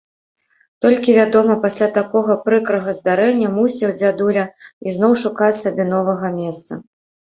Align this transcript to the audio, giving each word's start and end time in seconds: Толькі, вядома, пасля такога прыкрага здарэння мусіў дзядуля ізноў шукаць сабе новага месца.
Толькі, 0.83 1.09
вядома, 1.17 1.57
пасля 1.65 1.89
такога 1.97 2.37
прыкрага 2.47 2.95
здарэння 2.99 3.53
мусіў 3.59 3.93
дзядуля 3.99 4.43
ізноў 4.93 5.11
шукаць 5.25 5.55
сабе 5.63 5.83
новага 5.95 6.27
месца. 6.41 6.71